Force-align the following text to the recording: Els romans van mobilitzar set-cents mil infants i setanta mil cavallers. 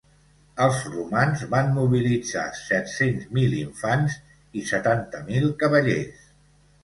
Els 0.67 0.77
romans 0.93 1.41
van 1.51 1.67
mobilitzar 1.75 2.45
set-cents 2.59 3.27
mil 3.39 3.53
infants 3.59 4.15
i 4.61 4.65
setanta 4.73 5.21
mil 5.31 5.47
cavallers. 5.65 6.27